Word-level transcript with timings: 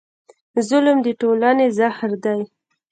ظلم 0.69 0.97
د 1.05 1.07
ټولنې 1.21 1.67
زهر 1.77 2.11
دی. 2.23 2.39